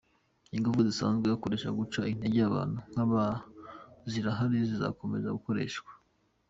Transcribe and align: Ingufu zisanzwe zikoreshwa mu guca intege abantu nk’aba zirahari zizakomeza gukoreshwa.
Ingufu 0.55 0.79
zisanzwe 0.87 1.25
zikoreshwa 1.33 1.69
mu 1.71 1.77
guca 1.81 2.01
intege 2.13 2.39
abantu 2.49 2.79
nk’aba 2.91 3.23
zirahari 4.11 4.57
zizakomeza 4.69 5.35
gukoreshwa. 5.37 5.91